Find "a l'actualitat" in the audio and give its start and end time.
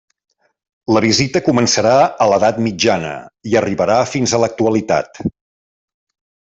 4.39-5.25